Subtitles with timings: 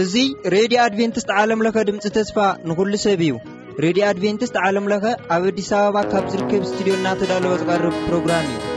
[0.00, 2.36] እዙይ ሬድዮ ኣድቨንትስት ዓለምለኸ ድምፂ ተስፋ
[2.68, 3.32] ንኹሉ ሰብ እዩ
[3.84, 5.04] ሬድዮ ኣድቨንትስት ዓለምለኸ
[5.36, 8.69] ኣብ ኣዲስ ኣበባ ካብ ዝርከብ ስትድዮ እናተዳለወ ዝቐርብ ፕሮግራም እዩ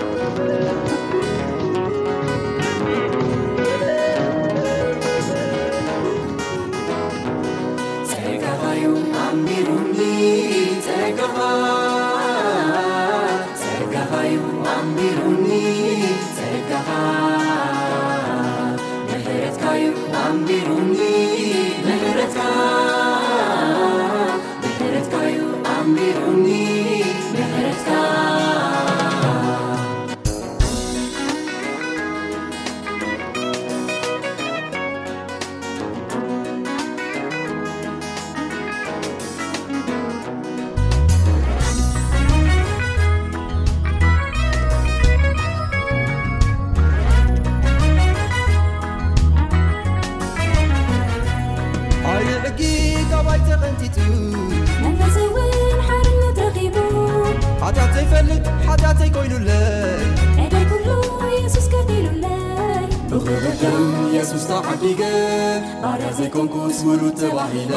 [66.86, 67.72] ورuتوحل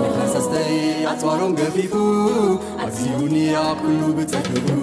[0.00, 0.54] مخسsت
[1.10, 1.94] عצوaر جفيk
[2.84, 4.77] عziuنa kلu بتكب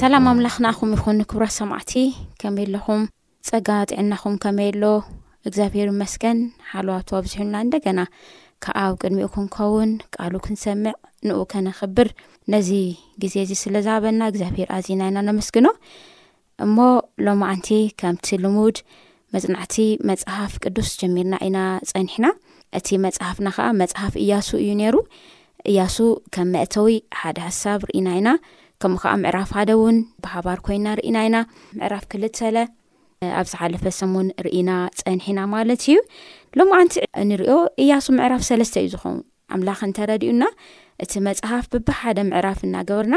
[0.07, 1.91] ኣላም ኣምላኽናኹም ይኹንክብራ ሰማዕቲ
[2.41, 3.03] ከመለኹም
[3.47, 4.81] ፀጋ ጥዕናኹም ከመሎ
[5.47, 6.39] እግዚኣብሄር መስገን
[6.71, 7.99] ሓልዋቶ ኣብዝሕና እንደገና
[8.63, 10.93] ካዓኣብ ቅድሚኡ ክንከውን ቃሉ ክንሰምዕ
[11.27, 12.07] ንኡ ከነኽብር
[12.53, 12.69] ነዚ
[13.23, 15.67] ግዜ እዚ ስለዝሃበና እግዚኣብሄር ኣዝና ኢና ንመስግኖ
[16.65, 16.77] እሞ
[17.27, 17.69] ሎመዓንቲ
[18.01, 18.79] ከምቲ ልሙድ
[19.35, 19.77] መፅናዕቲ
[20.09, 21.57] መፅሓፍ ቅዱስ ጀሚርና ኢና
[21.93, 22.27] ፀኒሕና
[22.81, 24.99] እቲ መፅሓፍና ከዓ መፅሓፍ እያሱ እዩ ነይሩ
[25.71, 25.97] እያሱ
[26.37, 26.91] ከም መእተዊ
[27.23, 28.29] ሓደ ሓሳብ ርኢና ኢና
[28.83, 31.37] ከምኡ ከዓ ምዕራፍ ሓደ እውን ብሃባር ኮይና ርእናኢና
[31.77, 32.57] ምዕራፍ ክል ሰለ
[33.39, 35.99] ኣብ ዝሓለፈ ሰሙን ርኢና ፀንሒና ማለት እዩ
[36.59, 36.93] ሎማዓንቲ
[37.29, 39.17] ንሪኦ እያሱ ምዕራፍ ሰለስተ እዩ ዝኾን
[39.55, 40.43] ኣምላኽ እንተረድኡና
[41.03, 43.15] እቲ መፅሓፍ ብብሓደ ምዕራፍ እናገበርና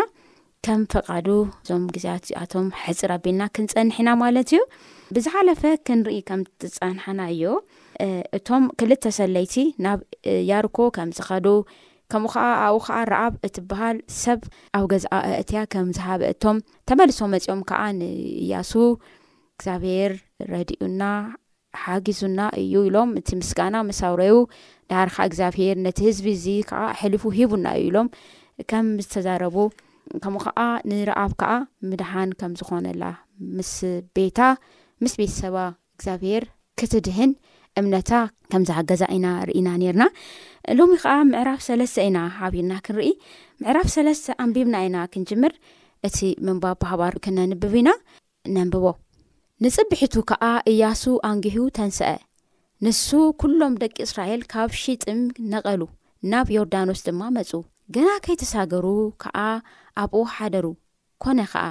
[0.67, 4.61] ከም ፍቓዱ እዞም ግዜት ዩኣቶም ሕፅር ኣቢልና ክንፀንሕና ማለት እዩ
[5.17, 7.43] ብዝሓለፈ ክንርኢ ከም ትፀንሓና እዮ
[8.39, 10.01] እቶም ክልተ ሰለይቲ ናብ
[10.51, 11.47] ያርኮ ከም ዝኸዶ
[12.13, 14.41] ከምኡ ከዓ ኣኡ ከዓ ረኣብ እትበሃል ሰብ
[14.77, 15.05] ኣብ ገዝ
[15.41, 16.59] ኣእትያ ከም ዝሃበአቶም
[16.89, 18.73] ተመልሶ መፅኦም ከዓ ንእያሱ
[19.57, 20.13] እግዚኣብሄር
[20.55, 21.03] ረዲኡና
[21.83, 24.37] ሓጊዙና እዩ ኢሎም እቲ ምስጋና መሳውረቡ
[24.91, 28.09] ዳሓርካዓ እግዚኣብሄር ነቲ ህዝቢ እዚ ከዓ ሕልፉ ሂቡና እዩ ኢሎም
[28.73, 29.57] ከም ዝተዛረቡ
[30.25, 30.61] ከምኡ ከዓ
[30.91, 31.51] ንረኣብ ከዓ
[31.91, 33.03] ምድሓን ከም ዝኾነላ
[33.59, 33.73] ምስ
[34.19, 34.41] ቤታ
[35.05, 35.57] ምስ ቤተሰባ
[35.97, 36.45] እግዚኣብሄር
[36.81, 37.33] ክትድህን
[37.81, 38.13] እምነታ
[38.53, 40.05] ከም ዝሃገዛ ኢና ርኢና ነርና
[40.79, 43.09] ሎሚ ከዓ ምዕራፍ ሰለስተ ኢና ሓቢርና ክንርኢ
[43.63, 45.53] ምዕራፍ ሰለስተ ኣንቢብና ኢና ክንጅምር
[46.07, 46.17] እቲ
[46.47, 47.91] ምንባብ ባሃባር ክነንብብ ኢና
[48.57, 48.85] ነንብቦ
[49.65, 52.11] ንፅቢሒቱ ከዓ እያሱ ኣንጊህ ተንስአ
[52.87, 53.07] ንሱ
[53.43, 55.21] ኩሎም ደቂ እስራኤል ካብ ሺጥም
[55.53, 55.81] ነቐሉ
[56.33, 57.51] ናብ ዮርዳኖስ ድማ መፁ
[57.95, 58.87] ገና ከይተሳገሩ
[59.23, 59.37] ከዓ
[60.03, 60.67] ኣብኡ ሓደሩ
[61.25, 61.65] ኮነ ከዓ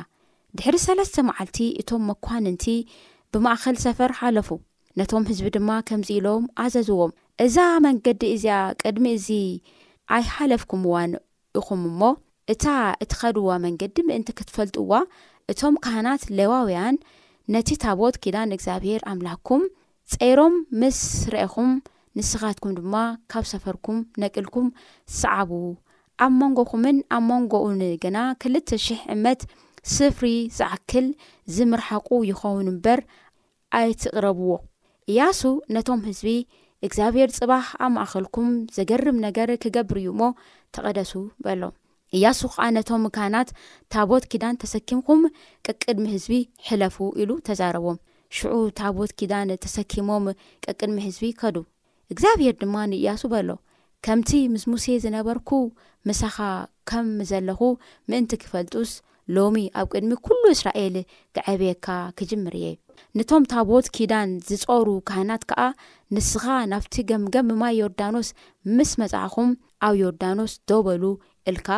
[0.59, 2.65] ድሕሪ ሰለስተ መዓልቲ እቶም መኳንንቲ
[3.33, 4.50] ብማእኸል ሰፈር ሓለፉ
[4.99, 7.11] ነቶም ህዝቢ ድማ ከምዚ ኢሎም ኣዘዝዎም
[7.45, 7.55] እዛ
[7.85, 9.27] መንገዲ እዚኣ ቅድሚ እዚ
[10.15, 11.11] ኣይሓለፍኩም ዋን
[11.59, 11.99] ኢኹም እሞ
[12.53, 12.63] እታ
[13.03, 14.91] እቲኸድዋ መንገዲ ምእንቲ ክትፈልጥዋ
[15.53, 16.95] እቶም ካህናት ሌዋውያን
[17.55, 19.63] ነቲ ታቦት ኪዳን እግዚኣብሄር ኣምላኽኩም
[20.13, 20.99] ፀይሮም ምስ
[21.33, 21.71] ርአኹም
[22.19, 22.95] ንስኻትኩም ድማ
[23.33, 24.67] ካብ ሰፈርኩም ነቅልኩም
[25.19, 25.51] ሰዓቡ
[26.27, 29.41] ኣብ መንጎኹምን ኣብ መንጎኡን ግና ክልተ ሽሕ እመት
[29.97, 30.27] ስፍሪ
[30.59, 31.07] ዝዓክል
[31.57, 33.01] ዝምርሓቁ ይኸውን እምበር
[33.81, 34.49] ኣይትቕረብዎ
[35.12, 35.42] እያሱ
[35.75, 36.30] ነቶም ህዝቢ
[36.86, 40.24] እግዚኣብሔር ጽባህ ኣብ ማእኸልኩም ዘገርም ነገር ክገብር እዩ ሞ
[40.75, 41.12] ተቐደሱ
[41.44, 41.62] በሎ
[42.18, 43.50] እያሱ ከዓ ነቶም ካናት
[43.94, 45.21] ታቦት ኪዳን ተሰኪምኩም
[45.68, 46.36] ቀቅድሚ ህዝቢ
[46.69, 47.98] ሕለፉ ኢሉ ተዛረቦም
[48.39, 50.25] ሽዑ ታቦት ኪዳን ተሰኪሞም
[50.69, 51.57] ቀቅድሚ ህዝቢ ከዱ
[52.13, 53.50] እግዚኣብሄር ድማ ንእያሱ በሎ
[54.07, 55.50] ከምቲ ምስ ሙሴ ዝነበርኩ
[56.09, 56.38] ምሳኻ
[56.92, 57.62] ከም ዘለኹ
[58.12, 58.92] ምእንቲ ክፈልጡስ
[59.38, 60.98] ሎሚ ኣብ ቅድሚ ኩሉ እስራኤል
[61.38, 61.88] ክዐብየካ
[62.19, 62.68] ክጅምር እየ
[63.17, 65.61] ነቶም ታ ቦት ኪዳን ዝፀሩ ካህናት ከዓ
[66.15, 68.27] ንስኻ ናብቲ ገምገም ማይ ዮርዳኖስ
[68.77, 69.49] ምስ መፅእኹም
[69.88, 71.03] ኣብ ዮርዳኖስ ዶበሉ
[71.51, 71.69] ኢልካ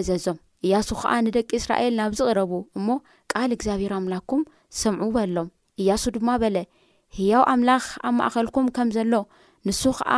[0.00, 2.88] ዕዘዞም እያሱ ከዓ ንደቂ እስራኤል ናብ ዝቕረቡ እሞ
[3.32, 4.42] ቃል እግዚኣብሔር ኣምላክኩም
[4.80, 5.48] ሰምዑበሎም
[5.82, 6.56] እያሱ ድማ በለ
[7.18, 9.12] ህያው ኣምላኽ ኣብ ማእኸልኩም ከም ዘሎ
[9.68, 10.12] ንሱ ከዓ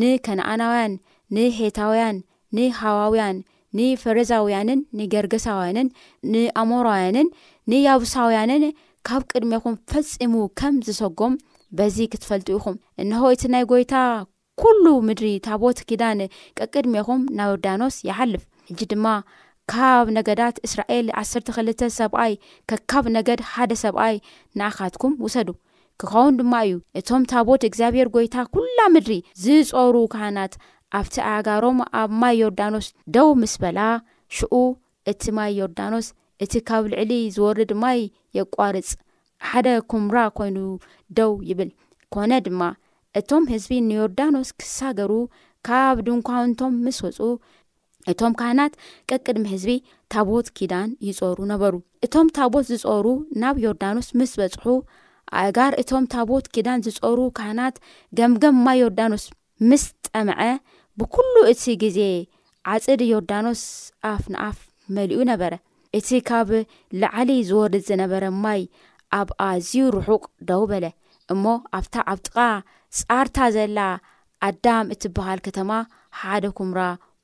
[0.00, 0.94] ንከነኣናውያን
[1.36, 2.16] ንሄታውያን
[2.58, 3.36] ንሃዋውያን
[3.78, 5.88] ንፈረዛውያንን ንገርገሳውያንን
[6.34, 7.28] ንኣሞራውያንን
[7.72, 8.64] ንያቡሳውያንን
[9.08, 11.34] ካብ ቅድሜኹም ፈፂሙ ከም ዝሰጎም
[11.78, 13.94] በዚ ክትፈልጡ ኢኹም እንሆ ቲ ናይ ጎይታ
[14.60, 16.20] ኩሉ ምድሪ ታቦት ኪዳን
[16.58, 18.42] ቀቅድሜኹም ናይ ዮርዳኖስ ይሓልፍ
[18.72, 19.06] እጂ ድማ
[19.72, 22.32] ካብ ነገዳት እስራኤል ዓሰርተ ክልተ ሰብኣይ
[22.70, 24.16] ከካብ ነገድ ሓደ ሰብኣይ
[24.60, 25.48] ንኣኻትኩም ውሰዱ
[26.02, 29.14] ክኸውን ድማ እዩ እቶም ታቦት እግዚኣብሔር ጎይታ ኩላ ምድሪ
[29.44, 30.54] ዝፀሩ ካህናት
[30.98, 32.86] ኣብቲ ኣጋሮም ኣብ ማይ ዮርዳኖስ
[33.16, 33.80] ደው ምስበላ
[34.36, 34.54] ሽዑ
[35.10, 36.06] እቲ ማይ ዮርዳኖስ
[36.44, 37.98] እቲ ካብ ልዕሊ ዝወሪድ ማይ
[38.36, 38.88] የቋርፅ
[39.48, 40.56] ሓደ ኩምራ ኮይኑ
[41.18, 41.70] ደው ይብል
[42.14, 42.60] ኮነ ድማ
[43.18, 45.12] እቶም ህዝቢ ንዮርዳኖስ ክሳገሩ
[45.68, 47.18] ካብ ድንኳውንቶም ምስ ወፁ
[48.12, 48.74] እቶም ካህናት
[49.10, 49.70] ቀቅድሚ ህዝቢ
[50.12, 51.74] ታቦት ኪዳን ይፀሩ ነበሩ
[52.06, 53.06] እቶም ታቦት ዝፀሩ
[53.42, 54.66] ናብ ዮርዳኖስ ምስ በፅሑ
[55.42, 57.76] ኣጋር እቶም ታቦት ኪዳን ዝፀሩ ካህናት
[58.20, 59.24] ገምገም ማ ዮርዳኖስ
[59.70, 60.40] ምስ ጠምዐ
[61.00, 62.00] ብኩሉ እቲ ግዜ
[62.74, 63.62] ዓፅድ ዮርዳኖስ
[64.14, 64.58] ኣፍ ንኣፍ
[64.96, 65.52] መሊኡ ነበረ
[65.98, 66.48] እቲ ካብ
[67.02, 68.60] ላዕሊ ዝወርድ ዝነበረ ማይ
[69.20, 70.84] ኣብ ኣዝዩ ርሑቅ ደው በለ
[71.32, 71.44] እሞ
[71.78, 72.36] ኣብታ ኣብ ጥቓ
[72.98, 73.78] ፃርታ ዘላ
[74.48, 75.70] ኣዳም እትበሃል ከተማ
[76.20, 76.80] ሓደ ኩምራ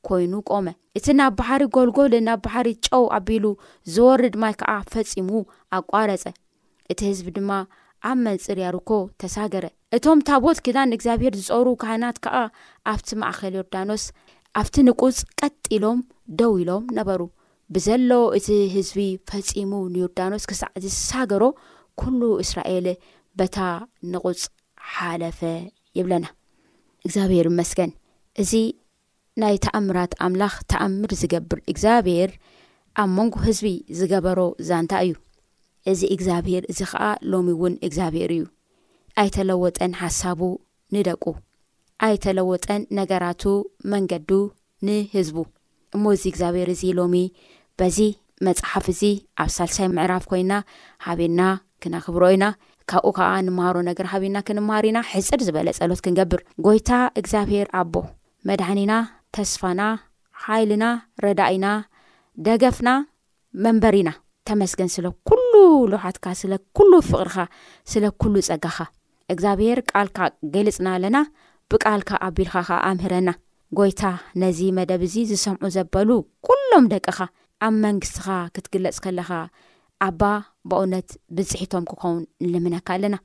[0.09, 0.67] ኮይኑ ቆመ
[0.99, 3.45] እቲ ናብ ባሕሪ ጎልጎል ናብ ባሕሪ ጨው ኣቢሉ
[3.95, 5.29] ዝወርድ ማይ ከዓ ፈፂሙ
[5.79, 6.25] ኣቋረፀ
[6.93, 7.51] እቲ ህዝቢ ድማ
[8.11, 8.91] ኣብ መንፅር ያርኮ
[9.23, 9.65] ተሳገረ
[9.99, 12.37] እቶም ታ ቦት ክዳን እግዚኣብሄር ዝፀሩ ካህናት ከዓ
[12.93, 14.05] ኣብቲ ማእኸል ዮርዳኖስ
[14.61, 15.99] ኣብቲ ንቁፅ ቀጢሎም
[16.41, 17.21] ደው ኢሎም ነበሩ
[17.75, 21.45] ብዘሎ እቲ ህዝቢ ፈፂሙ ንዮርዳኖስ ክሳዕ ዝሳገሮ
[22.01, 22.87] ኩሉ እስራኤል
[23.39, 23.59] በታ
[24.13, 24.43] ንቁፅ
[24.97, 25.41] ሓለፈ
[25.99, 26.25] የብለና
[27.07, 27.91] እግዚኣብሄር መስገን
[28.43, 28.53] እዚ
[29.43, 32.31] ናይ ተኣምራት ኣምላኽ ተኣምር ዝገብር እግዚኣብሄር
[33.03, 33.67] ኣብ መንጎ ህዝቢ
[33.99, 35.15] ዝገበሮ እዛእንታ እዩ
[35.93, 38.45] እዚ እግዚኣብሄር እዚ ከዓ ሎሚ እውን እግዚኣብሄር እዩ
[39.23, 40.41] ኣይተለወጠን ሓሳቡ
[40.95, 41.25] ንደቁ
[42.07, 43.43] ኣይተለወጠን ነገራቱ
[43.93, 44.31] መንገዱ
[44.87, 45.37] ንህዝቡ
[45.97, 47.17] እሞ እዚ እግዚኣብሄር እዚ ሎሚ
[47.81, 47.99] በዚ
[48.47, 49.01] መፅሓፍ እዚ
[49.43, 50.53] ኣብ ሳልሳይ ምዕራፍ ኮይና
[51.07, 51.41] ሃብና
[51.83, 52.45] ክናኽብሮ ኢና
[52.91, 56.91] ካብኡ ከዓ ንምሃሮ ነገር ሃብና ክንማሃር ኢና ሕፅር ዝበለ ፀሎት ክንገብር ጎይታ
[57.21, 57.95] እግዚኣብሄር ኣቦ
[58.49, 58.93] መድሓኒና
[59.37, 59.81] ተስፋና
[60.45, 60.85] ሓይልና
[61.25, 61.67] ረዳእና
[62.49, 62.89] ደገፍና
[63.65, 64.11] መንበሪኢና
[64.49, 65.53] ተመስገን ስለ ኩሉ
[65.93, 67.37] ልውሓትካ ስለ ኩሉ ፍቕርኻ
[67.93, 68.79] ስለ ኩሉ ፀጋኻ
[69.33, 70.19] እግዚኣብሄር ቃልካ
[70.55, 71.17] ገልፅና ኣለና
[71.73, 73.31] ብቃልካ ኣቢልካ ኸዓ ኣምህረና
[73.79, 74.03] ጎይታ
[74.43, 76.11] ነዚ መደብ እዚ ዝሰምዑ ዘበሉ
[76.49, 77.19] ኩሎም ደቂኻ
[77.65, 79.31] ኣብ መንግስትኻ ክትግለፅ ከለኻ
[80.07, 80.23] ኣባ
[80.71, 83.17] ብእውነት ብፅሒቶም ክኸውን ንልምነካ ኣለና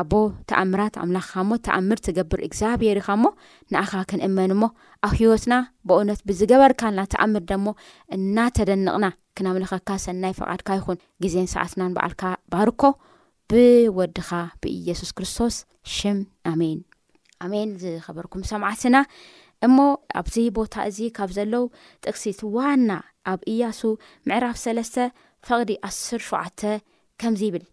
[0.00, 0.12] ኣቦ
[0.50, 3.26] ተኣምራት ኣምላኽኻ ሞ ተኣምር ትገብር እግዚኣብሄር ኢኻ ሞ
[3.72, 4.64] ንኣኻ ክንእመን ሞ
[5.06, 5.54] ኣብ ህወትና
[5.88, 7.66] ብእውነት ብዝገበርካልናተኣምር ደሞ
[8.16, 12.22] እናተደንቕና ክናምለኸካ ሰናይ ፈቓድካ ይኹን ግዜን ሰኣትናን በኣልካ
[12.54, 12.82] ባርኮ
[13.52, 14.30] ብወድኻ
[14.62, 15.54] ብኢየሱስ ክርስቶስ
[15.98, 16.20] ሽም
[16.52, 16.80] ኣሜን
[17.52, 18.96] ሜን ዝኸበርኩም ሰማዕትና
[19.66, 19.76] እሞ
[20.20, 21.64] ኣብዚ ቦታ እዚ ካብ ዘለው
[22.04, 22.90] ጥቕሲት ዋና
[23.32, 23.80] ኣብ እያሱ
[24.28, 24.96] ምዕራፍ ሰለስተ
[25.48, 26.60] ፈቕዲ 10 ሸዓተ
[27.22, 27.64] ከምዚ ይብል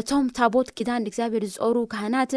[0.00, 2.32] እቶም ታ ቦት ኪዳን እግዚኣብሔር ዝፀሩ ካህናት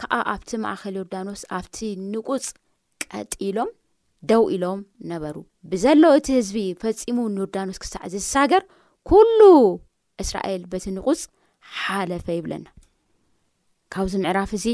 [0.00, 1.78] ከዓ ኣብቲ ማእከል ዮርዳኖስ ኣብቲ
[2.12, 2.46] ንቁፅ
[3.04, 3.70] ቀጢሎም
[4.30, 4.80] ደው ኢሎም
[5.10, 5.36] ነበሩ
[5.70, 8.62] ብዘሎ እቲ ህዝቢ ፈፂሙ ንዮርዳኖስ ክስሳዕዚ ዝሳገር
[9.10, 9.40] ኩሉ
[10.22, 11.20] እስራኤል በቲ ንቁፅ
[11.82, 12.66] ሓለፈ ይብለና
[13.94, 14.66] ካብዚ ምዕራፍ እዚ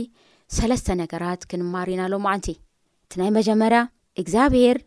[0.57, 2.59] ሰለስተ ነገራት ክንማሪዩና ኣሎም ማዓንቲእ
[3.07, 3.81] እቲ ናይ መጀመርያ
[4.21, 4.79] እግዚኣብሄር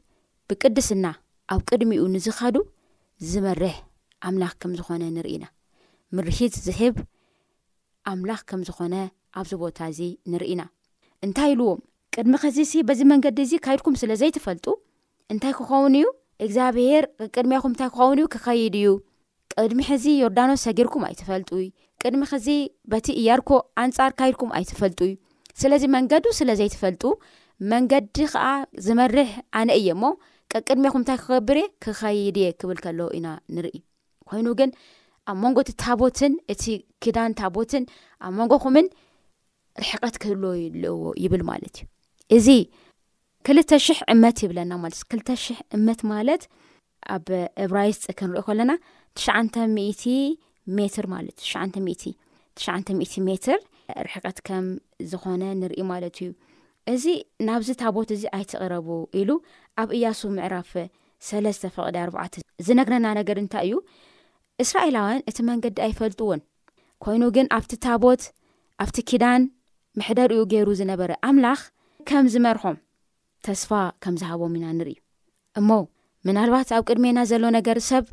[0.49, 1.05] ብቅድስና
[1.53, 2.55] ኣብ ቅድሚኡ ንዝኻዱ
[3.29, 3.75] ዝመርሕ
[4.27, 5.45] ኣምላኽ ከም ዝኾነ ንርኢና
[6.15, 6.95] ምርሒት ዝሕብ
[8.11, 8.95] ኣምላኽ ከም ዝኾነ
[9.39, 10.01] ኣብዚ ቦታ እዚ
[10.33, 10.61] ንርኢና
[11.27, 11.79] እንታይ ኢልዎም
[12.15, 14.67] ቅድሚ ክዚሲ በዚ መንገዲ እዚ ካይድኩም ስለ ዘይትፈልጡ
[15.33, 16.05] እንታይ ክኸውን እዩ
[16.47, 17.05] እግዚኣብሄር
[17.37, 18.89] ቅድሚኹም እንታይ ክኸውን እዩ ክኸይድ እዩ
[19.63, 21.49] ቅድሚ ሕዚ ዮርዳኖስ ሰጊርኩም ኣይትፈልጡ
[22.03, 22.47] ቅድሚ ክዚ
[22.91, 23.49] በቲ እያርኮ
[23.85, 25.15] ኣንፃር ካይድኩም ኣይትፈልጡእዩ
[25.63, 27.03] ስለዚ መንገዱ ስለ ዘይትፈልጡ
[27.71, 28.43] መንገዲ ከዓ
[28.85, 30.03] ዝመርሕ ኣነ እየ እሞ
[30.51, 33.75] ቀቅድሜኩም እንታይ ክገብር እየ ክኸይድ እየ ክብል ከሎ ኢና ንርኢ
[34.29, 34.69] ኮይኑ ግን
[35.31, 36.63] ኣብ መንጎቲ ታቦትን እቲ
[37.03, 37.83] ክዳን ታቦትን
[38.25, 38.87] ኣብ መንጎኹምን
[39.81, 42.49] ርሕቀት ክህልዎ ይልዎ ይብል ማለት እዩ እዚ
[43.47, 46.41] ክልተ ሽሕ እመት ይብለና ማለት እ ክተ ሽሕ እመት ማለት
[47.15, 47.27] ኣብ
[47.65, 48.71] እብራይስጥ ክንሪኦ ከለና
[49.17, 50.01] ትሽ
[50.77, 52.11] ሜትር ማለት እዩ
[52.61, 53.57] 0 ሜትር
[54.05, 54.65] ርሕቀት ከም
[55.11, 56.29] ዝኾነ ንርኢ ማለት እዩ
[56.93, 57.05] እዚ
[57.47, 58.87] ናብዚ ታቦት እዚ ኣይትቕረቡ
[59.19, 59.29] ኢሉ
[59.81, 60.71] ኣብ እያሱ ምዕራፈ
[61.27, 62.33] ሰለስተ ፈቅደ ኣዕ
[62.65, 63.75] ዝነግረና ነገር እንታይ እዩ
[64.63, 66.41] እስራኤላውያን እቲ መንገዲ ኣይፈልጥዎን
[67.03, 68.23] ኮይኑ ግን ኣብቲ ታቦት
[68.85, 69.41] ኣብቲ ኪዳን
[69.99, 71.61] ምሕደርኡ ገይሩ ዝነበረ ኣምላኽ
[72.11, 72.77] ከም ዝመርኾም
[73.47, 73.69] ተስፋ
[74.05, 74.97] ከም ዝሃቦም ኢና ንሪኢ
[75.61, 75.69] እሞ
[76.27, 78.05] ምናልባት ኣብ ቅድሜና ዘሎ ነገር ሰብ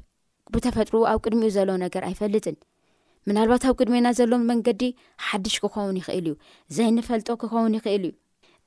[0.54, 2.58] ብተፈጥር ኣብ ቅድሚኡ ዘሎ ነገር ኣይፈልጥን
[3.28, 4.82] ምናልባት ኣብ ቅድሜና ዘሎ መንገዲ
[5.28, 6.36] ሓድሽ ክኸውን ይኽእል እዩ
[6.76, 8.12] ዘንፈልጦ ክኸውን ይኽእል እዩ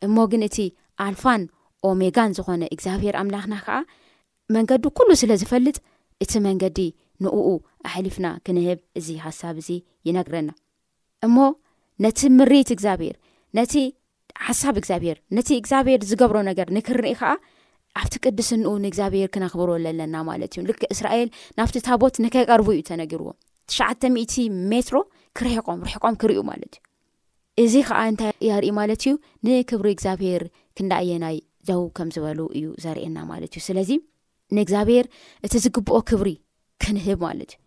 [0.05, 0.57] እሞ ግን እቲ
[1.05, 1.41] ኣልፋን
[1.89, 3.75] ኦሜጋን ዝኾነ እግዚኣብሄር ኣምላኽና ከዓ
[4.55, 5.77] መንገዲ ኩሉ ስለ ዝፈልጥ
[6.23, 6.79] እቲ መንገዲ
[7.23, 7.33] ንኡ
[7.87, 9.69] ኣሕሊፍና ክንህብ እዚ ሓሳብ እዚ
[10.07, 10.49] ይነግረና
[11.27, 11.37] እሞ
[12.03, 13.15] ነቲ ምሪት እግዚኣብሄር
[13.59, 13.73] ነቲ
[14.47, 17.31] ሓሳብ እግዚኣብሄር ነቲ እግዚኣብሄር ዝገብሮ ነገር ንክንሪኢ ከዓ
[17.99, 21.29] ኣብቲ ቅድስ ንኡ ንእግዚኣብሄር ክናኽብሮዘለና ማለት እዩ ልክ እስራኤል
[21.59, 23.29] ናብቲ ታቦት ንከይ ቀርቡ እዩ ተነጊርዎ
[23.71, 24.97] ትሽዓ0 ሜትሮ
[25.39, 26.87] ክርሕቆም ርሕቆም ክርኡ ማለት እዩ
[27.63, 29.11] እዚ ከዓ እንታይ ያርኢ ማለት እዩ
[29.45, 30.43] ንክብሪ እግዚኣብሄር
[30.77, 31.37] ክንዳእየናይ
[31.69, 33.89] ዘው ከም ዝበሉ እዩ ዘርእየና ማለት እዩ ስለዚ
[34.57, 35.05] ንእግዚኣብሄር
[35.45, 36.29] እቲ ዝግብኦ ክብሪ
[36.83, 37.59] ክንህብ ማለት እዩ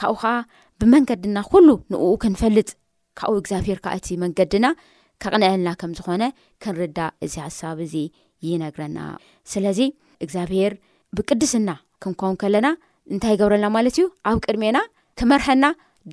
[0.00, 0.32] ካብኡ ከዓ
[0.80, 2.68] ብመንገድና ኩሉ ንኡ ክንፈልጥ
[3.20, 4.66] ካብኡ እግዚኣብሄር ከዓ እቲ መንገድና
[5.22, 6.24] ከቅንዕልና ከም ዝኾነ
[6.64, 7.94] ክንርዳ እዚ ሓሳብ እዚ
[8.48, 8.98] ይነግረና
[9.52, 9.80] ስለዚ
[10.24, 10.74] እግዚኣብሄር
[11.18, 11.70] ብቅድስና
[12.02, 12.66] ክንከውን ከለና
[13.14, 14.78] እንታይ ገብረልና ማለት እዩ ኣብ ቅድሜና
[15.20, 15.64] ክመርሐና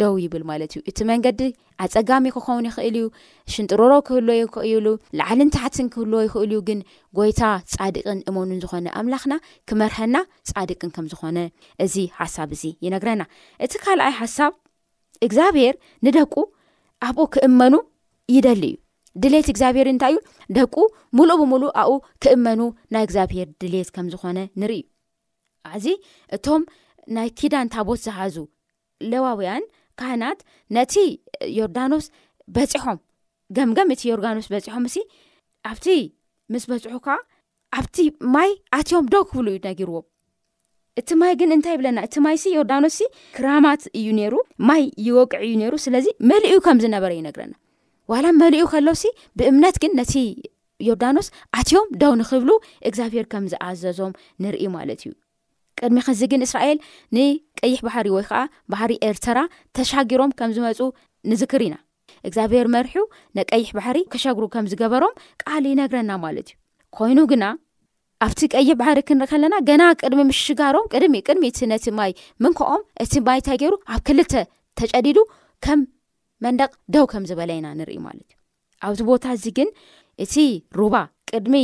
[0.02, 1.40] ደው ይብል ማለት እዩ እቲ መንገዲ
[1.84, 3.06] ኣፀጋሚ ክኸውን ይኽእል እዩ
[3.54, 4.86] ሽንጥሮሮ ክህሎዎ ይኽእሉ
[5.20, 6.80] ላዕልን ታሕትን ክህልዎ ይኽእል እዩ ግን
[7.18, 7.42] ጎይታ
[7.76, 9.34] ፃድቅን እመኑን ዝኮነ ኣምላኽና
[9.72, 10.16] ክመርሐና
[10.52, 12.50] ፃድቅንከምዝኾነእዚሓሳብ
[12.88, 14.52] ይግረናእቲ ካኣይ ሓሳብ
[15.32, 15.76] ግዚኣብሄር
[16.08, 16.16] ንደ
[17.08, 17.74] ኣብኡ ክእመኑ
[18.36, 18.80] ይደሊ እዩ
[19.24, 20.58] ድሌት ግዚኣብሄርእንታይእዩደ
[21.18, 21.92] ሙሉእ ብሙሉእ ኣብኡ
[22.24, 22.62] ክእመኑ
[22.94, 24.84] ናይ እግዚኣብሄር ድሌት ከምዝኾነ ንርኢዩ
[25.84, 25.86] ዚ
[26.36, 26.62] እቶም
[27.16, 28.36] ናይ ኪዳ እንታ ቦት ዝሓዙ
[29.12, 29.64] ለዋውያን
[30.00, 30.40] ካህናት
[30.78, 30.94] ነቲ
[31.58, 32.06] ዮርዳኖስ
[32.56, 32.98] በፂሖም
[33.58, 34.96] ገምገም እቲ ዮርዳኖስ በፂሖም እሲ
[35.72, 35.86] ኣብቲ
[36.54, 37.16] ምስ በፅሑ ከዓ
[37.80, 37.98] ኣብቲ
[38.36, 38.50] ማይ
[38.80, 39.98] ኣትዮም ደው ክብሉ እዩ ነጊርዎ
[41.00, 44.36] እቲ ማይ ግን እንታይ ይብለና እቲ ማይ ሲ ዮርዳኖስ ሲ ክራማት እዩ ነሩ
[44.70, 47.54] ማይ ይወቅዕ እዩ ነይሩ ስለዚ መልእ ከም ዝነበረ ዩነግረና
[48.12, 49.04] ዋላ መሊ ከሎሲ
[49.40, 50.14] ብእምነት ግን ነቲ
[50.88, 51.28] ዮርዳኖስ
[51.60, 52.52] ኣትዮም ደው ንክብሉ
[52.90, 55.12] እግዚብሄር ከምዝኣዘዞም ንርኢ ማለት እዩ
[55.80, 56.78] ቅድሚ ከዚ ግን እስራኤል
[57.16, 58.42] ንቀይሕ ባሕሪ ወይ ከዓ
[58.72, 59.40] ባሕሪ ኤርትራ
[59.78, 60.80] ተሻጊሮም ከም ዝመፁ
[61.32, 61.76] ንዝክር ኢና
[62.28, 62.98] እግዚኣብሔር መርሑ
[63.38, 65.14] ነቀይሕ ባሕሪ ክሸግሩ ከምዝገበሮም
[65.44, 66.58] ቃል ይነግረና ማለት እዩ
[66.98, 67.46] ኮይኑ ግና
[68.26, 72.12] ኣብቲ ቀይሕ ባሕሪ ክንርኢ ከለና ገና ቅድሚ ምሽጋሮም ቅድሚ ቅድሚ እ ነቲ ማይ
[72.44, 74.34] ምንከኦም እቲ ማይ ታይገይሩ ኣብ ክልተ
[74.80, 75.18] ተጨዲዱ
[75.66, 75.80] ከም
[76.46, 79.70] መንደቅ ደው ከም ዝበለ ኢና ንሪኢ ማለት እዩ ኣብዚ ቦታ እዚ ግን
[80.24, 80.36] እቲ
[80.80, 80.96] ሩባ
[81.32, 81.56] ቅድሚ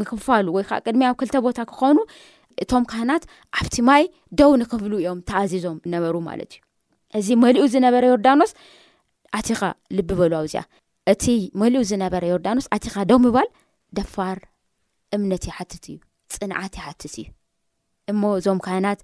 [0.00, 1.96] ምክፋሉ ወይከዓ ቅድሚ ኣብ ክልተ ቦታ ክኾኑ
[2.62, 3.24] እቶም ካህናት
[3.58, 4.04] ኣብቲ ማይ
[4.38, 6.60] ደው ንኽብሉ እዮም ተኣዚዞም ነበሩ ማለት እዩ
[7.24, 8.52] እዚ መሊኡ ዝነበረ ዮርዳኖስ
[9.38, 9.60] ኣትኻ
[9.96, 10.62] ልቢበሉ ኣብ እዚኣ
[11.12, 11.24] እቲ
[11.60, 13.48] መሊኡ ዝነበረ ዮርዳኖስ ኣቲኻ ደ ይባል
[13.96, 14.38] ደፋር
[15.16, 15.96] እምነት ይሓትት እዩ
[16.36, 17.26] ፅንዓት ይሓትት እዩ
[18.12, 19.00] እሞ እዞም ካይናት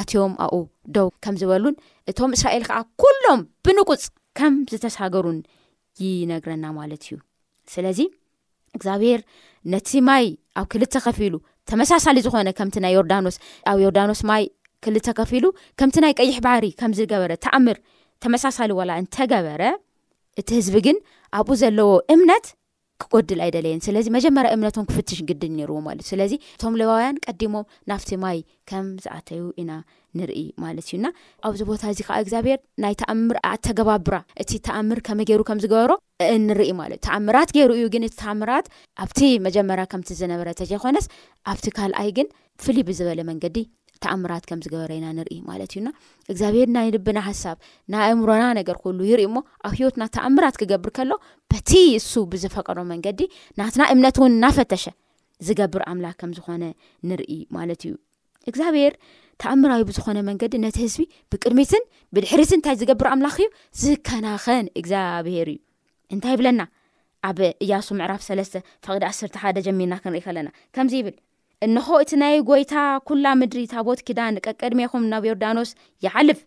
[0.00, 0.54] ኣትዮም ኣኡ
[0.96, 1.76] ደው ከም ዝበሉን
[2.10, 4.02] እቶም እስራኤል ከዓ ኩሎም ብንቁፅ
[4.38, 5.38] ከም ዝተሻገሩን
[6.04, 7.14] ይነግረና ማለት እዩ
[7.74, 8.00] ስለዚ
[8.76, 9.20] እግዚኣብሄር
[9.72, 10.24] ነቲ ማይ
[10.60, 11.34] ኣብ ክልተ ከፊኢሉ
[11.70, 13.36] ተመሳሳሊ ዝኾነ ከምቲ ናይ ዮርዳኖስ
[13.70, 14.44] ኣብ ዮርዳኖስ ማይ
[14.84, 15.46] ክል ተከፊ ሉ
[15.80, 17.78] ከምቲ ናይ ቀይሕ ባህሪ ከም ዝገበረ ተኣምር
[18.24, 19.62] ተመሳሳሊ ዋላ እንተገበረ
[20.40, 20.98] እቲ ህዝቢ ግን
[21.38, 22.46] ኣብኡ ዘለዎ እምነት
[23.02, 28.10] ክቆድል ኣይደለየን ስለዚ መጀመርያ እምነቶም ክፍትሽ ግድል ኔርዎ ማለት እዩ ስለዚ እቶም ሎባውያን ቀዲሞም ናብቲ
[28.24, 28.38] ማይ
[28.70, 29.72] ከም ዝኣተዩ ኢና
[30.18, 31.06] ንርኢ ማለት እዩና
[31.48, 35.94] ኣብዚ ቦታ እዚ ከዓ እግዚኣብሔር ናይ ተኣምር ኣተገባብራ እቲ ተኣምር ከመ ገይሩ ከም ዝገበሮ
[36.46, 38.68] ንርኢ ማለት እዩ ተኣምራት ገይሩ እዩ ግን እቲ ተኣምራት
[39.04, 41.08] ኣብቲ መጀመርያ ከምቲ ዝነበረ ተዘይኮነስ
[41.52, 42.28] ኣብቲ ካልኣይ ግን
[42.64, 43.58] ፍሉይ ብዝበለ መንገዲ
[44.04, 45.88] ተኣምራት ከም ዝገበረኢና ንርኢ ማለት እዩና
[46.32, 47.56] እግዚኣብሄር ናይ ልብና ሓሳብ
[47.92, 51.10] ናይ ኣእምሮና ነገር ኩሉ ይርኢ ሞ ኣብ ሂወትና ተኣምራት ክገብር ከሎ
[51.52, 53.20] በቲ እሱ ብዘፈቀዶ መንገዲ
[53.60, 54.84] ናትና እምነት እውን እናፈተሸ
[55.48, 56.64] ዝገብር ኣምላክ ከምዝኾነ
[57.08, 57.82] ንርኢ ማት
[58.50, 63.48] እዩብሄኣምዊ ብዝኾነ መንገዲ ነቲ ህዝቢ ብቅድሚትን ብድሕሪት እንታይ ዝገብር ኣምላክ እዩ
[63.82, 65.58] ዝከናኸን እግኣብሄር እዩ
[66.14, 66.60] እንታይ ብለና
[67.28, 71.14] ኣብ እያሱ ምዕራፍ ስ ፈድ 1ስሓደ ጀሚና ክንርኢ ለናዚብል
[71.66, 72.74] እንኾ እቲ ናይ ጎይታ
[73.08, 75.70] ኩላ ምድሪ ታቦት ኪዳን ቀቀድሜኹም ናብ ዮርዳኖስ
[76.04, 76.38] ይዓልፍ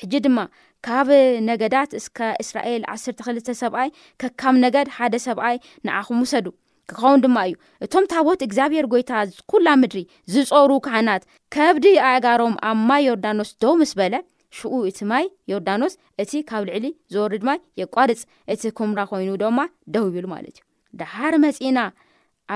[0.00, 0.38] ሕጂ ድማ
[0.86, 1.08] ካብ
[1.48, 3.88] ነገዳት እስከ እስራኤል 1ስርተክልተ ሰብኣይ
[4.20, 5.56] ከካም ነገድ ሓደ ሰብኣይ
[5.86, 6.46] ንኣኹም ውሰዱ
[6.90, 7.54] ክኸውን ድማ እዩ
[7.84, 9.12] እቶም ታቦት እግዚኣብሔር ጎይታ
[9.52, 10.00] ኩላ ምድሪ
[10.32, 11.22] ዝፀሩ ካህናት
[11.56, 14.14] ከብዲ ኣእጋሮም ኣብ ማይ ዮርዳኖስ ዶምስ በለ
[14.58, 15.94] ሽኡ እቲ ማይ ዮርዳኖስ
[16.24, 18.22] እቲ ካብ ልዕሊ ዝወርድ ማይ የቋርፅ
[18.54, 19.58] እቲ ኩምራ ኮይኑ ዶማ
[19.96, 20.64] ደው ብሉ ማለት እዩ
[21.02, 21.78] ዳሃር መፂና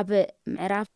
[0.01, 0.11] ኣብ
[0.55, 0.89] ምዕራፍ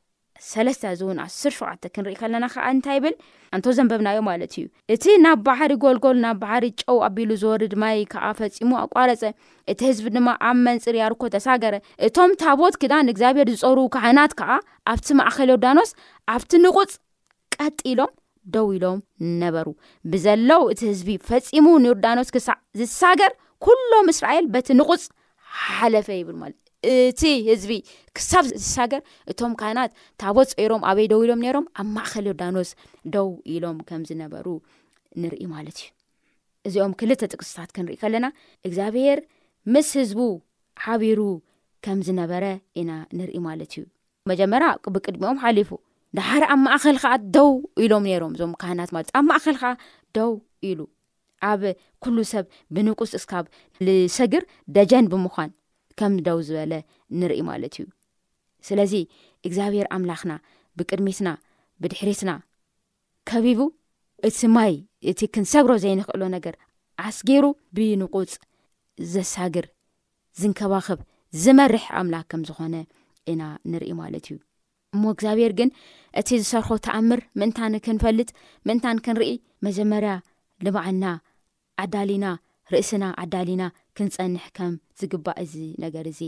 [0.51, 3.15] ሰለስተ ዚ እውን ዓስር ሸውዓተ ክንሪኢ ከለና ከዓ እንታይ ይብል
[3.57, 8.71] እንቶ ዘንበብናዮ ማለት እዩ እቲ ናብ ባሕሪ ጎልጎል ናብ ባሕሪ ጨው ኣቢሉ ዝወርድድማይ ከዓ ፈፂሙ
[8.83, 9.23] ኣቋረፀ
[9.73, 11.75] እቲ ህዝቢ ድማ ኣብ መንፅር ያርኮ ተሳገረ
[12.09, 14.51] እቶም ታቦት ክዳን እግዚኣብሄር ዝፀሩ ካህናት ከዓ
[14.95, 15.93] ኣብቲ ማእኸል ዮርዳኖስ
[16.37, 16.93] ኣብቲ ንቁፅ
[17.57, 18.13] ቀጢሎም
[18.55, 18.99] ደው ኢሎም
[19.45, 19.67] ነበሩ
[20.13, 23.33] ብዘሎው እቲ ህዝቢ ፈፂሙ ንዮርዳኖስ ክሳዕ ዝሳገር
[23.67, 25.03] ኩሎም እስራኤል በቲ ንቁፅ
[25.63, 27.73] ሓለፈ ይብል ማለትእዩ እቲ ህዝቢ
[28.17, 29.01] ክሳብ ዝሳገር
[29.33, 29.91] እቶም ካህናት
[30.23, 32.71] ታወፀይሮም ኣበይ ደው ኢሎም ነይሮም ኣብ ማእኸል ዳኖስ
[33.15, 34.47] ደው ኢሎም ከም ዝነበሩ
[35.23, 35.91] ንርኢ ማለት እዩ
[36.69, 38.27] እዚኦም ክልተ ጥቅስታት ክንሪኢ ከለና
[38.67, 39.19] እግዚኣብሄር
[39.75, 40.21] ምስ ህዝቡ
[40.85, 41.21] ሓቢሩ
[41.87, 42.45] ከም ዝነበረ
[42.83, 43.85] ኢና ንርኢ ማለት እዩ
[44.33, 45.71] መጀመርያ ብቅድሚኦም ሓሊፉ
[46.19, 47.51] ዳሓር ኣብ ማእኸል ከዓ ደው
[47.85, 49.71] ኢሎም ነይሮም እዞም ካህናት ማለት ኣብ ማእኸል ከዓ
[50.19, 50.33] ደው
[50.71, 50.81] ኢሉ
[51.51, 51.63] ኣብ
[52.05, 52.45] ኩሉ ሰብ
[52.75, 53.45] ብንቁስ እስካብ
[53.87, 54.43] ዝሰግር
[54.77, 55.51] ደጀን ብምዃን
[55.99, 56.73] ከም ደው ዝበለ
[57.21, 57.87] ንርኢ ማለት እዩ
[58.69, 58.93] ስለዚ
[59.47, 60.33] እግዚኣብሄር ኣምላኽና
[60.79, 61.29] ብቅድሚትና
[61.83, 62.31] ብድሕሬትና
[63.29, 63.61] ከቢቡ
[64.29, 64.73] እቲ ማይ
[65.11, 66.55] እቲ ክንሰግሮ ዘይንኽእሎ ነገር
[67.09, 67.45] ኣስጌሩ
[67.77, 68.33] ብንቁፅ
[69.13, 69.67] ዘሳግር
[70.41, 71.01] ዝንከባኸብ
[71.43, 72.75] ዝመርሕ ኣምላኽ ከም ዝኾነ
[73.33, 74.37] ኢና ንርኢ ማለት እዩ
[74.97, 75.71] እሞ እግዚኣብሄር ግን
[76.21, 78.29] እቲ ዝሰርኮ ተኣምር ምእንታን ክንፈልጥ
[78.67, 79.31] ምእንታን ክንርኢ
[79.67, 80.13] መጀመርያ
[80.65, 81.07] ልባዓልና
[81.85, 82.27] ኣዳሊና
[82.73, 83.63] ርእስና ኣዳሊና
[83.99, 85.55] ክንፀንሕ ከም ዝግባእ እዚ
[85.85, 86.21] ነገር እዚ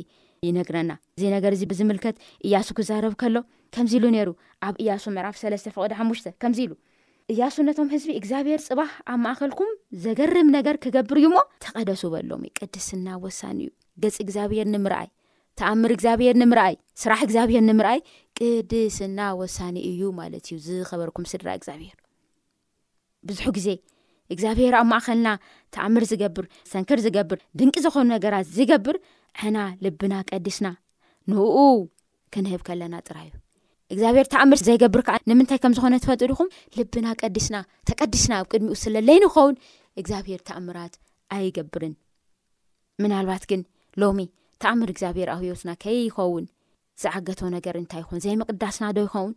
[0.46, 3.37] ይነግረና እዚ ነገር እዚ ብዝምልከት እያሱ ክዛረብ ከሎ
[3.74, 4.29] ከምዚ ኢሉ ነይሩ
[4.66, 6.72] ኣብ እያሱ ምዕራፍ ሰለስተ ፍቅዲ ሓሙሽተ ከምዚ ኢሉ
[7.33, 9.70] እያሱ ነቶም ህዝቢ እግዚኣብሄር ፅባህ ኣብ ማእከልኩም
[10.05, 13.72] ዘገርም ነገር ክገብር እዩ ሞ ተቀደሱ በሎም ዩ ቅድስና ወሳኒ እዩ
[14.05, 15.09] ገፂ እግዚኣብሄር ንምርኣይ
[15.61, 18.00] ተኣምር እግዚኣብሄር ንምርኣይ ስራሕ እግዚኣብሄር ንምርኣይ
[18.40, 21.98] ቅድስና ወሳኒ እዩ ማለት እዩ ዝኸበርኩም ስድራ እግዚኣብሄር
[23.29, 23.68] ብዙሕ ግዜ
[24.34, 25.28] እግዚኣብሄር ኣብ ማእኸልና
[25.74, 28.96] ተኣምር ዝገብር ሰንክር ዝገብር ድንቂ ዝኾኑ ነገራት ዝገብር
[29.42, 30.66] ሕና ልብና ቀዲስና
[31.30, 31.56] ንኡ
[32.34, 33.38] ክንህብ ከለና ጥራይ እዩ
[33.94, 37.56] እግዚኣብሄር ተኣምር ዘይገብር ከዓ ንምንታይ ከምዝኾነ ትፈጡድኹም ልብና ቀዲስና
[37.88, 39.56] ተቀዲስና ኣብ ቅድሚኡ ስለለን ይኸውን
[40.00, 40.94] እግዚኣብሄር ተኣምራት
[41.36, 41.94] ኣይገብርን
[43.02, 43.60] ምናልባት ግን
[44.02, 44.20] ሎሚ
[44.64, 46.44] ተኣምር እግዚኣብሄር ኣብዮትና ከይኸውን
[47.02, 49.34] ዝዓገቶ ነገር እንታይ ይኹን ዘይምቅዳስና ዶ ይኸውን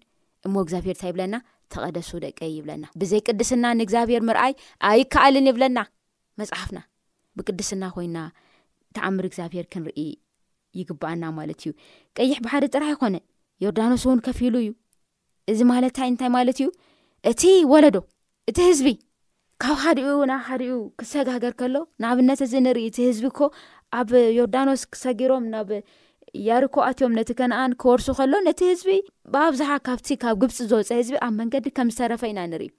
[0.47, 1.35] እሞ እግዚኣብሄር እንታይ ይብለና
[1.73, 4.53] ተቀደሱ ደቂ ይብለና ብዘይ ቅድስና ንእግዚኣብሄር ምርኣይ
[4.89, 5.79] ኣይከኣልን ይብለና
[6.41, 6.79] መፅሓፍና
[7.39, 8.17] ብቅድስና ኮይና
[8.97, 10.01] ተኣምር እግዚኣብሄር ክንርኢ
[10.79, 11.71] ይግባኣና ማለት እዩ
[12.17, 13.15] ቀይሕ ብሓደ ጥራሕ ይኮነ
[13.63, 14.69] ዮርዳኖስ እውን ከፊሉ እዩ
[15.51, 16.67] እዚ ማለትታይ እንታይ ማለት እዩ
[17.31, 17.97] እቲ ወለዶ
[18.49, 18.89] እቲ ህዝቢ
[19.63, 23.49] ካብ ካደኡ ናብ ሓደኡ ክሰጋገር ከሎ ንኣብነት እዚ ንርኢ እቲ ህዝቢ ኮ
[23.99, 25.69] ኣብ ዮርዳኖስ ክሰጊሮም ናብ
[26.47, 28.89] ያርኮ ኣትዮም ነቲ ከነኣን ክወርሱ ከሎ ነቲ ህዝቢ
[29.33, 32.69] ብኣብዛሓ ካብቲ ካብ ግብፂ ዝወፀ ህዝቢ ኣብ መንገዲ ከም ዝተረፈ ኢና ንርኢ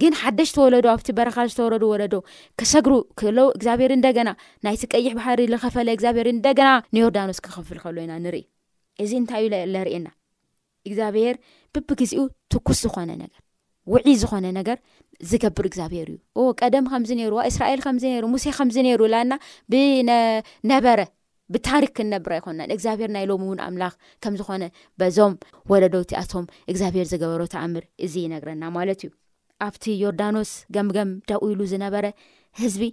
[0.00, 2.14] ግን ሓደሽ ተወለዶ ኣብቲ በረኻ ዝተወረዱ ወለዶ
[2.60, 4.30] ከሰግሪ ክህለው እግዚኣብሄር እንደገና
[4.66, 8.44] ናይቲ ቀይሕ ባሕሪ ዝኸፈለ እግዚኣብሄር ንደገና ንዮርዳኖስ ክኸፍል ከሎ ኢና ንሪኢ
[9.04, 10.06] እዚ እንታይ እዩ ዘርእና
[10.88, 11.36] እግዚኣብሄር
[11.74, 13.32] ብብግዜኡ ትኩስ ዝኾነ ነገር
[13.92, 14.76] ውዒ ዝኾነ ነገር
[15.30, 19.32] ዝገብር እግዚኣብሄር እዩ ቀደም ከምዚ ነሩ ዋ እስራኤል ከምዚነሩ ሙሴ ከምዚ ነይሩ ላና
[19.72, 21.00] ብነበረ
[21.54, 23.32] ብታሪክ ክነብር ይኮናግዚኣብሄርይሎ
[25.72, 32.06] ወለውቲኣቶም ግዚኣብሄር ዝገበሮ ተኣምር እዚ ይነግረና ማለትእዩኣብቲ ዮርዳኖስ ገምገም ደኢሉ ዝነበረ
[32.60, 32.84] ህዝቢ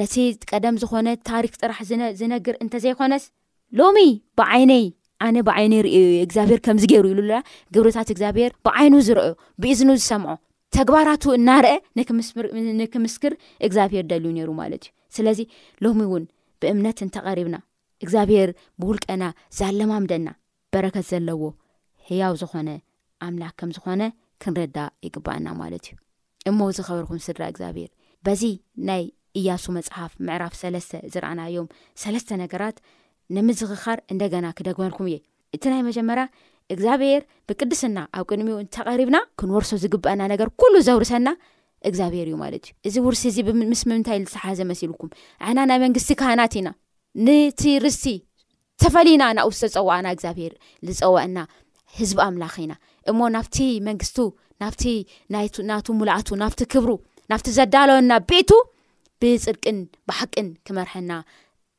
[0.00, 0.14] ነቲ
[0.50, 1.78] ቀደም ዝኾነ ታሪክ ጥራሕ
[2.20, 3.24] ዝነግር እንተዘይኮነስ
[3.80, 3.98] ሎሚ
[4.40, 4.84] ብዓይነይ
[5.26, 5.80] ኣነ ብዓይነይ
[6.26, 7.34] እግዚኣብሄር ከምዚገሩ ኢሉና
[7.76, 9.24] ግብርታት እግዚኣብሄር ብዓይኑ ዝርዮ
[9.62, 10.34] ብእዝን ዝሰምዖ
[10.76, 11.70] ተግባራት እናርአ
[12.82, 13.32] ንክምስክር
[13.68, 15.38] እግዚኣብሄር ደልዩ ሩ ማለት እ ስለዚ
[15.86, 16.24] ሎሚእውን
[16.62, 17.58] ብእምነት እንተቀሪብና
[18.04, 19.24] እግዚኣብሄር ብውልቀና
[19.58, 20.28] ዘለማምደና
[20.74, 21.42] በረከት ዘለዎ
[22.08, 22.68] ሕያው ዝኾነ
[23.26, 24.02] ኣምላክ ከም ዝኾነ
[24.42, 25.96] ክንረዳ ይግባኣና ማለት እዩ
[26.50, 27.90] እሞ ዝኸበርኩም ስድራ እግዚኣብሄር
[28.26, 28.42] በዚ
[28.88, 29.02] ናይ
[29.38, 31.66] እያሱ መፅሓፍ ምዕራፍ ሰለስተ ዝርኣናዮም
[32.02, 32.76] ሰለስተ ነገራት
[33.36, 35.16] ንምዝኽኻር እንደገና ክደግመልኩም እየ
[35.56, 36.24] እቲ ናይ መጀመርያ
[36.74, 41.28] እግዚኣብሄር ብቅድስና ኣብ ቅድሚው ተቐሪብና ክንወርሶ ዝግበአና ነገር ኩሉ ዘውርሰና
[41.88, 45.10] እግዚኣብሄር እዩ ማለት እዩ እዚ ውርሲ እዚ ብምስምምንታይ ዝስሓዘመሲልኩም
[45.48, 46.68] ዓይና ናይ መንግስቲ ካህናት ኢና
[47.26, 48.04] ንቲ ርስቲ
[48.80, 50.52] ዝተፈሊና ናብኡ ዝተፀዋዕና እግዚኣብሄር
[50.96, 51.38] ዝፀወዕና
[51.98, 52.72] ህዝቢ ኣምላኽ ኢና
[53.10, 53.56] እሞ ናብቲ
[53.88, 54.16] መንግስቱ
[54.62, 54.82] ናብቲ
[55.70, 56.90] ናቱ ሙላእቱ ናብቲ ክብሩ
[57.32, 58.50] ናብቲ ዘዳለወና ብቱ
[59.22, 61.10] ብፅድቅን ባሓቅን ክመርሐና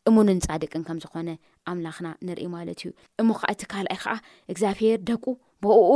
[0.09, 1.29] እሙን ንፃድቅን ከም ዝኾነ
[1.71, 2.89] ኣምላኽና ንርኢ ማለት እዩ
[3.21, 4.15] እሞ ከዓ እቲ ካልኣይ ከዓ
[4.51, 5.25] እግዚኣብሄር ደቁ
[5.63, 5.93] ብእኡ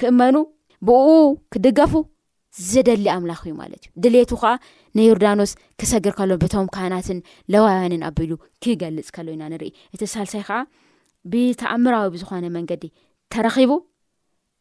[0.00, 0.36] ክእመኑ
[0.88, 1.08] ብእኡ
[1.52, 1.92] ክድገፉ
[2.70, 4.50] ዝደሊ ኣምላኽ እዩ ማለት እዩ ድሌቱ ከዓ
[4.98, 7.18] ንዮርዳኖስ ክሰግር ከሎ ብቶም ካናትን
[7.52, 8.32] ለዋያንን ኣብሉ
[8.64, 10.58] ክገልፅ ከሎ ዩና ንርኢ እቲ ሳልሳይ ከዓ
[11.32, 12.84] ብተኣምራዊ ዝኾነ መንገዲ
[13.34, 13.72] ተረኺቡ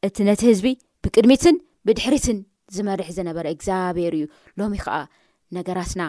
[0.08, 0.68] እቲ ነቲ ህዝቢ
[1.06, 2.38] ብቅድሚትን ብድሕሪትን
[2.76, 4.26] ዝመርሒ ዝነበረ እግዚብሔር እዩ
[4.62, 4.96] ሎሚ ከዓ
[5.58, 6.02] ነገራትና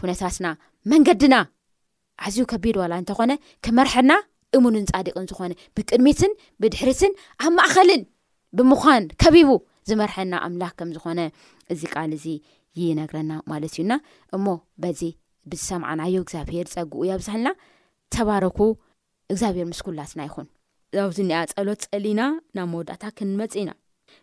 [0.00, 0.46] ኩነታትና
[0.92, 1.34] መንገድና
[2.24, 3.32] ኣዕዝዩ ከቢድ ዋላ እንተኾነ
[3.64, 4.12] ክመርሐና
[4.56, 7.12] እሙንን ፃዲቅን ዝኾነ ብቅድሚትን ብድሕሪትን
[7.44, 8.02] ኣብ ማእኸልን
[8.58, 9.50] ብምዃን ከቢቡ
[9.88, 11.20] ዝመርሐና ኣምላኽ ከም ዝኾነ
[11.72, 12.24] እዚ ቃል እዚ
[12.80, 13.92] ይነግረና ማለት እዩና
[14.36, 14.46] እሞ
[14.82, 15.00] በዚ
[15.50, 17.48] ብዝሰምዓናዮ እግዚኣብሄር ፀጉኡ የኣብዛሓልና
[18.14, 18.58] ተባረኩ
[19.32, 20.48] እግዚኣብሄር ምስኩላትና ይኹን
[21.06, 22.20] ኣብዚ ኒኣ ፀሎት ፀእሊና
[22.58, 23.72] ናብ መወዳእታ ክንመፅ ኢና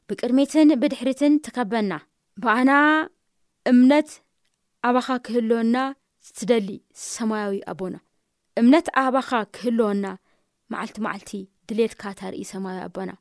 [0.09, 1.93] ብቅድሚትን ብድሕሪትን ተከበና
[2.43, 2.71] ብኣና
[3.71, 4.09] እምነት
[4.87, 5.75] ኣባኻ ክህልወና
[6.27, 6.69] ዝትደሊ
[7.13, 7.95] ሰማያዊ ኣቦና
[8.61, 10.05] እምነት ኣባኻ ክህልወና
[10.73, 11.33] ማዓልቲ ማዓልቲ
[11.69, 13.11] ድሌትካ ተርኢ ሰማያዊ ኣቦና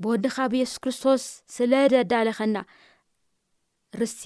[0.00, 1.22] ብወድኻ ብየሱስ ክርስቶስ
[1.56, 2.56] ስለደዳለኸና
[4.00, 4.22] ርስቲ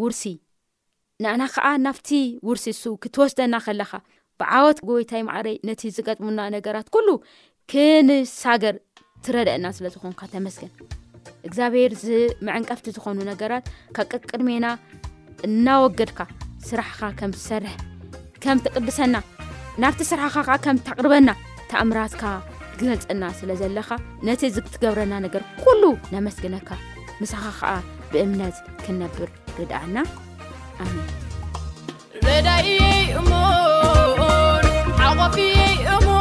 [0.00, 0.22] ውርሲ
[1.22, 2.08] ንኣና ኸዓ ናፍቲ
[2.48, 3.90] ውርሲ ሱ ክትወስደና ከለኻ
[4.40, 7.08] ብዓወት ጎይታይ ማዕረይ ነቲ ዝገጥሙና ነገራት ኩሉ
[7.70, 8.76] ክንሳገር
[9.26, 10.72] ትረድአና ስለዝኾንካ ተመስገን
[11.48, 14.66] እግዚኣብሔር ዝመዕንቀፍቲ ዝኾኑ ነገራት ካብ ቅቅድሜና
[15.48, 16.18] እናወገድካ
[16.68, 17.76] ስራሕኻ ከም ትሰርሕ
[18.44, 19.16] ከም ትቅድሰና
[19.84, 21.28] ናብቲ ስራሕኻ ከዓ ከም ተቅርበና
[21.70, 22.22] ተእምራትካ
[22.80, 23.88] ግልጽና ስለ ዘለኻ
[24.28, 25.82] ነቲ ዝትገብረና ነገር ኩሉ
[26.14, 26.70] ነመስገነካ
[27.20, 27.72] ምስኻ ኸዓ
[28.12, 29.96] ብእምነት ክንነብር ርድእና
[30.84, 31.08] ኣሚን
[32.26, 33.30] ለዳእየይ እሙ
[35.34, 36.11] ቆየይእሙ